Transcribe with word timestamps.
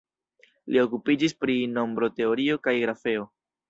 Li 0.75 0.81
okupiĝis 0.85 1.37
pri 1.43 1.59
nombroteorio 1.77 2.63
kaj 2.67 2.79
grafeo. 2.85 3.33